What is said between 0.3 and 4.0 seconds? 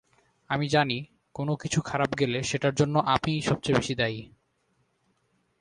আমি জানি কোনো কিছু খারাপ গেলে সেটার জন্য আমিই সবচেয়ে বেশি